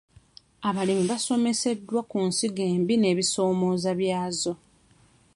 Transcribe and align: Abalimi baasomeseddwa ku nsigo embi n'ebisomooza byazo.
Abalimi 0.69 1.03
baasomeseddwa 1.09 1.99
ku 2.09 2.17
nsigo 2.27 2.63
embi 2.73 2.95
n'ebisomooza 2.97 3.91
byazo. 3.99 4.53